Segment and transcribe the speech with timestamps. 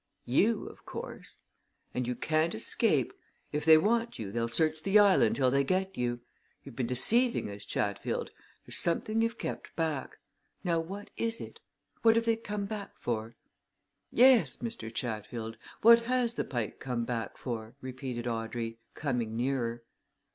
[0.25, 1.37] You, of course.
[1.93, 3.13] And you can't escape
[3.51, 6.21] if they want you, they'll search the island till they get you.
[6.63, 8.31] You've been deceiving us, Chatfield
[8.65, 10.17] there's something you've kept back.
[10.63, 11.59] Now, what is it?
[12.01, 13.35] What have they come back for?"
[14.11, 14.91] "Yes, Mr.
[14.91, 19.83] Chatfield, what has the Pike come back for?" repeated Audrey, coming nearer.